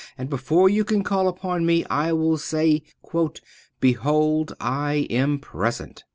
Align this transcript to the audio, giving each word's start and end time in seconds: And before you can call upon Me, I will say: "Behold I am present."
And 0.17 0.31
before 0.31 0.67
you 0.67 0.83
can 0.83 1.03
call 1.03 1.27
upon 1.27 1.63
Me, 1.63 1.85
I 1.85 2.11
will 2.11 2.39
say: 2.39 2.81
"Behold 3.83 4.55
I 4.59 5.05
am 5.11 5.37
present." 5.37 6.05